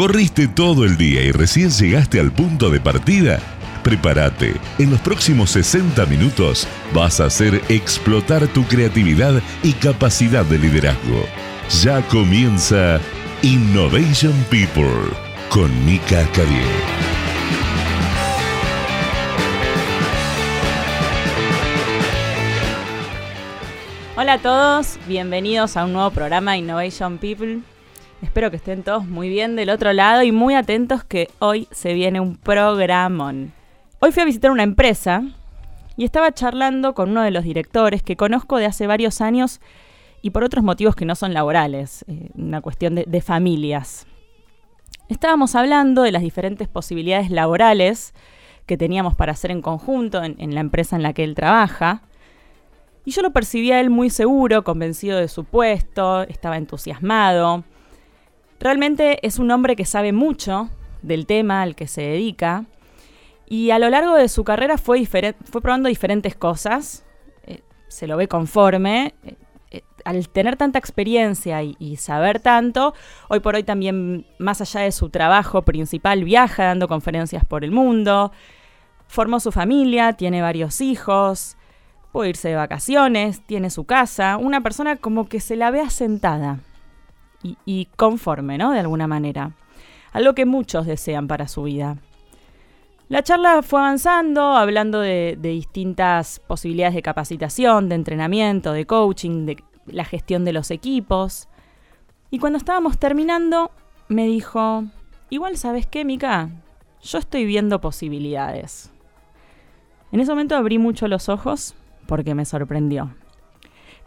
[0.00, 3.38] ¿Corriste todo el día y recién llegaste al punto de partida?
[3.82, 10.56] Prepárate, en los próximos 60 minutos vas a hacer explotar tu creatividad y capacidad de
[10.56, 11.26] liderazgo.
[11.82, 12.98] Ya comienza
[13.42, 15.10] Innovation People
[15.50, 16.64] con Mika Cadier.
[24.16, 27.60] Hola a todos, bienvenidos a un nuevo programa Innovation People.
[28.22, 31.94] Espero que estén todos muy bien del otro lado y muy atentos que hoy se
[31.94, 33.52] viene un programón.
[33.98, 35.22] Hoy fui a visitar una empresa
[35.96, 39.60] y estaba charlando con uno de los directores que conozco de hace varios años
[40.22, 44.06] y por otros motivos que no son laborales, eh, una cuestión de, familias.
[45.08, 48.14] Estábamos hablando de las diferentes posibilidades laborales
[48.66, 52.02] que teníamos para hacer en conjunto en la empresa en la que él trabaja
[53.04, 57.64] y yo lo percibía a él muy seguro, convencido de su puesto, estaba entusiasmado.
[58.60, 60.68] Realmente es un hombre que sabe mucho
[61.00, 62.66] del tema al que se dedica.
[63.46, 67.04] Y a lo largo de su carrera fue, fue probando diferentes cosas.
[67.46, 69.14] Eh, se lo ve conforme.
[69.24, 69.34] Eh,
[69.70, 72.92] eh, al tener tanta experiencia y, saber tanto,
[73.28, 77.70] hoy por hoy también, más allá de su trabajo principal, viaja dando conferencias por el
[77.70, 78.30] mundo.
[79.06, 81.56] Formó su familia, tiene varios hijos
[82.12, 86.58] puede irse de vacaciones, tiene su casa, una persona como que se la ve asentada
[87.42, 88.72] y, conforme, ¿no?
[88.72, 89.52] De alguna manera.
[90.12, 91.96] Algo que muchos desean para su vida.
[93.08, 99.46] La charla fue avanzando, hablando de, de, distintas posibilidades de capacitación, de entrenamiento, de coaching,
[99.46, 101.48] de la gestión de los equipos.
[102.30, 103.72] Y cuando estábamos terminando,
[104.08, 104.84] me dijo,
[105.28, 106.50] igual sabes qué, Mika,
[107.02, 108.92] yo estoy viendo posibilidades.
[110.12, 111.74] En ese momento abrí mucho los ojos
[112.06, 113.14] porque me sorprendió.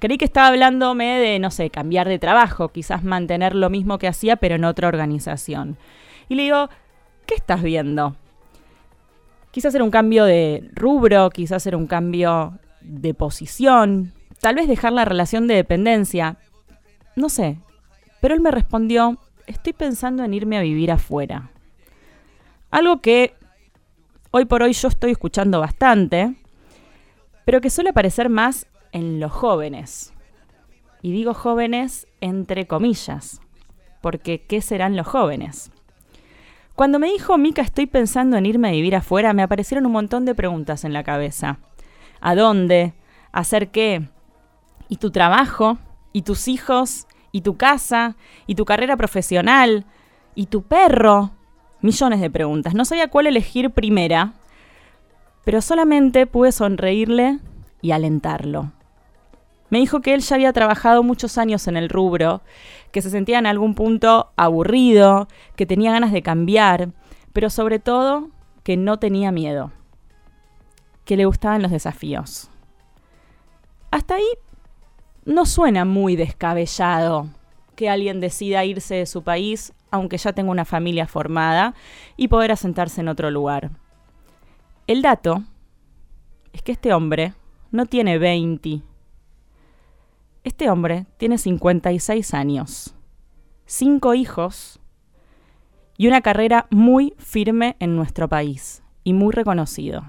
[0.03, 4.09] Creí que estaba hablándome de, no sé, cambiar de trabajo, quizás mantener lo mismo que
[4.09, 5.77] hacía, pero en otra organización.
[6.27, 6.67] Y le digo,
[7.25, 8.17] ¿qué estás viendo?
[9.51, 14.11] Quizás hacer un cambio de rubro, quizás hacer un cambio de posición,
[14.41, 16.35] tal vez dejar la relación de dependencia.
[17.15, 17.59] No sé.
[18.19, 21.49] Pero él me respondió, estoy pensando en irme a vivir afuera.
[22.71, 23.35] Algo que
[24.31, 26.35] hoy por hoy yo estoy escuchando bastante,
[27.45, 30.13] pero que suele aparecer más en los jóvenes.
[31.01, 33.41] Y digo jóvenes entre comillas,
[34.01, 35.69] porque ¿qué serán los jóvenes?
[36.75, 40.23] Cuando me dijo Mica estoy pensando en irme a vivir afuera, me aparecieron un montón
[40.23, 41.59] de preguntas en la cabeza.
[42.21, 42.93] ¿A dónde?
[43.33, 44.07] ¿Hacer qué?
[44.87, 45.77] ¿Y tu trabajo?
[46.13, 47.07] ¿Y tus hijos?
[47.33, 48.15] ¿Y tu casa?
[48.47, 49.85] ¿Y tu carrera profesional?
[50.35, 51.31] ¿Y tu perro?
[51.81, 52.73] Millones de preguntas.
[52.73, 54.35] No sabía cuál elegir primera
[55.43, 57.39] pero solamente pude sonreírle
[57.81, 58.71] y alentarlo.
[59.73, 62.43] Me dijo que él ya había trabajado muchos años en el rubro,
[62.91, 66.91] que se sentía en algún punto aburrido, que tenía ganas de cambiar,
[67.33, 68.29] pero sobre todo
[68.61, 69.71] que no tenía miedo,
[71.05, 72.51] que le gustaban los desafíos.
[73.89, 74.27] Hasta ahí
[75.25, 77.29] no suena muy descabellado
[77.75, 81.73] que alguien decida irse de su país, aunque ya tenga una familia formada,
[82.15, 83.71] y poder asentarse en otro lugar.
[84.85, 85.41] El dato
[86.51, 87.33] es que este hombre
[87.71, 88.92] no tiene 20.
[90.43, 92.95] Este hombre tiene 56 años,
[93.65, 94.81] cinco hijos
[95.97, 100.03] y una carrera muy firme en nuestro país y muy reconocido.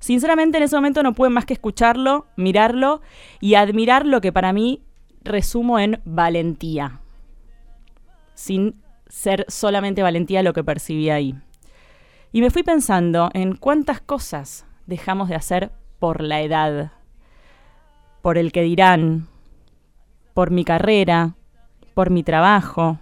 [0.00, 3.02] Sinceramente en ese momento no pude más que escucharlo, mirarlo
[3.40, 4.82] y admirar lo que para mí
[5.22, 7.00] resumo en valentía,
[8.32, 11.34] sin ser solamente valentía lo que percibí ahí.
[12.32, 16.92] Y me fui pensando en cuántas cosas dejamos de hacer por la edad,
[18.22, 19.28] por el que dirán,
[20.34, 21.34] por mi carrera,
[21.94, 22.98] por mi trabajo.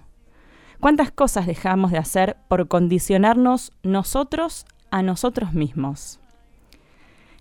[0.80, 6.20] ¿Cuántas cosas dejamos de hacer por condicionarnos nosotros a nosotros mismos?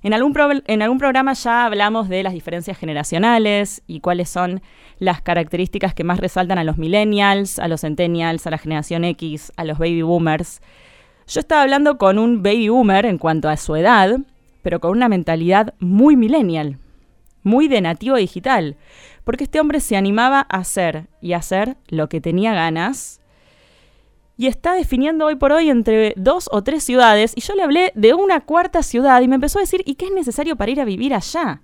[0.03, 0.33] En algún,
[0.99, 4.61] programa ya hablamos de las diferencias generacionales y cuáles son
[4.99, 9.52] las características que más resaltan a los millennials, a los centennials, a la generación X,
[9.57, 10.61] a los baby boomers.
[11.28, 14.17] Yo estaba hablando con un baby boomer en cuanto a su edad,
[14.61, 16.78] pero con una mentalidad muy millennial,
[17.47, 18.76] muy de nativo digital,
[19.23, 23.22] porque este hombre se animaba a hacer y hacer lo que tenía ganas
[24.38, 27.91] y está definiendo hoy por hoy entre dos o tres ciudades y yo le hablé
[27.96, 30.79] de una cuarta ciudad y me empezó a decir, ¿y qué es necesario para ir
[30.79, 31.61] a vivir allá?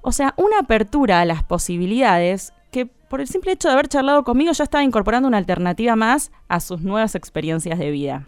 [0.00, 4.24] O sea, una apertura a las posibilidades que por el simple hecho de haber charlado
[4.24, 8.26] conmigo ya estaba incorporando una alternativa más a sus nuevas experiencias de vida.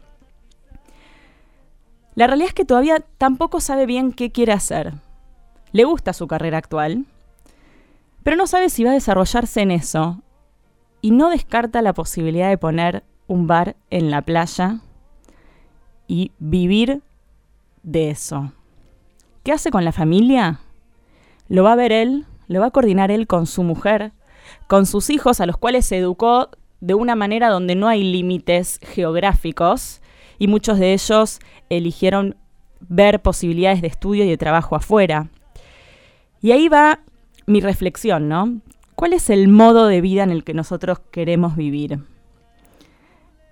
[2.14, 4.94] La realidad es que todavía tampoco sabe bien qué quiere hacer.
[5.72, 7.06] Le gusta su carrera actual,
[8.22, 10.22] pero no sabe si va a desarrollarse en eso
[11.00, 14.80] y no descarta la posibilidad de poner un bar en la playa
[16.06, 17.02] y vivir
[17.82, 18.52] de eso.
[19.44, 20.60] ¿Qué hace con la familia?
[21.48, 24.12] Lo va a ver él, lo va a coordinar él con su mujer,
[24.66, 26.50] con sus hijos a los cuales se educó
[26.80, 30.00] de una manera donde no hay límites geográficos
[30.38, 32.36] y muchos de ellos eligieron
[32.80, 35.28] ver posibilidades de estudio y de trabajo afuera.
[36.40, 37.00] Y ahí va
[37.46, 38.60] mi reflexión, ¿no?
[38.94, 42.00] ¿Cuál es el modo de vida en el que nosotros queremos vivir?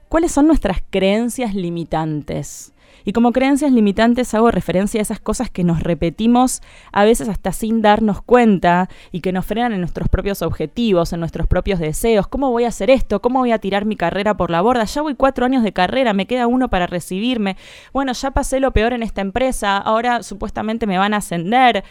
[0.09, 2.73] ¿Cuáles son nuestras creencias limitantes?
[3.05, 6.61] Y como creencias limitantes hago referencia a esas cosas que nos repetimos
[6.91, 11.21] a veces hasta sin darnos cuenta y que nos frenan en nuestros propios objetivos, en
[11.21, 12.27] nuestros propios deseos.
[12.27, 13.23] ¿Cómo voy a hacer esto?
[13.23, 14.85] ¿Cómo voy a tirar mi carrera por la borda?
[14.85, 17.57] Ya voy cuatro años de carrera, me queda uno para recibirme.
[17.93, 21.85] Bueno, ya pasé lo peor en esta empresa, ahora supuestamente me van a ascender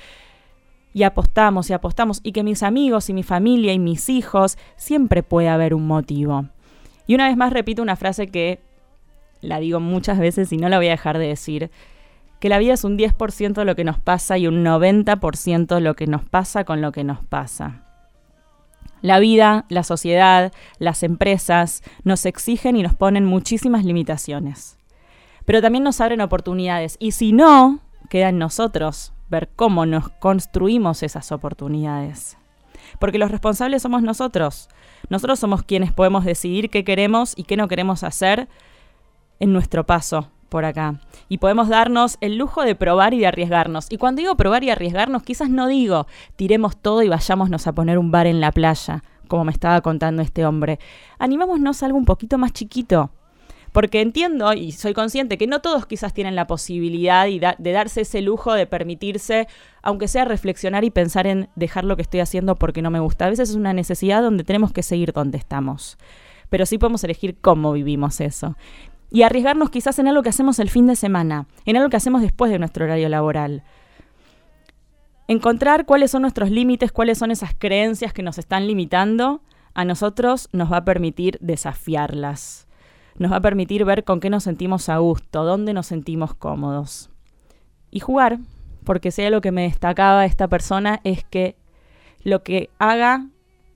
[0.95, 5.23] y apostamos y apostamos y que mis amigos y mi familia y mis hijos siempre
[5.23, 6.45] puede haber un motivo.
[7.05, 8.61] Y una vez más repito una frase que
[9.41, 11.69] la digo muchas veces y no la voy a dejar de decir,
[12.39, 15.95] que la vida es un 10% de lo que nos pasa y un 90% lo
[15.95, 17.83] que nos pasa con lo que nos pasa.
[19.01, 24.77] La vida, la sociedad, las empresas nos exigen y nos ponen muchísimas limitaciones.
[25.43, 26.95] Pero también nos abren oportunidades.
[26.99, 29.11] Y si no, queda en nosotros
[29.55, 32.37] cómo nos construimos esas oportunidades.
[32.99, 34.69] Porque los responsables somos nosotros.
[35.09, 38.47] Nosotros somos quienes podemos decidir qué queremos y qué no queremos hacer
[39.39, 40.99] en nuestro paso por acá.
[41.27, 43.87] Y podemos darnos el lujo de probar y de arriesgarnos.
[43.89, 47.97] Y cuando digo probar y arriesgarnos, quizás no digo tiremos todo y vayámonos a poner
[47.97, 50.79] un bar en la playa, como me estaba contando este hombre.
[51.19, 53.11] Animémonos a algo un poquito más chiquito.
[53.75, 58.21] Porque entiendo y soy consciente que no todos quizás tienen la posibilidad de darse ese
[58.21, 59.49] lujo de permitirse,
[59.81, 63.25] aunque sea reflexionar y pensar en dejar lo que estoy haciendo porque no me gusta.
[63.25, 65.97] A veces es una necesidad donde tenemos que seguir donde estamos.
[66.49, 68.55] Pero sí podemos elegir cómo vivimos eso
[69.11, 72.21] y arriesgarnos quizás en algo que hacemos el fin de semana, en algo que hacemos
[72.21, 73.63] después de nuestro horario laboral.
[75.27, 79.41] Encontrar cuáles son nuestros límites, cuáles son esas creencias que nos están limitando,
[79.73, 82.69] a nosotros nos va a permitir desafiarlas.
[83.17, 87.09] Nos va a permitir ver con qué nos sentimos a gusto, dónde nos sentimos cómodos.
[87.89, 88.39] Y jugar,
[88.83, 91.55] porque sea lo que me destacaba esta persona es que
[92.23, 93.27] lo que haga,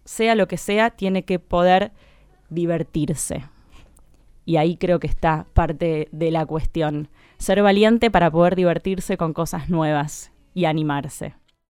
[0.04, 1.92] sea lo que sea, tiene que poder
[2.50, 3.46] divertirse.
[4.44, 7.08] Y ahí creo que está parte de la cuestión.
[7.38, 11.36] Ser valiente para poder divertirse con cosas nuevas y animarse.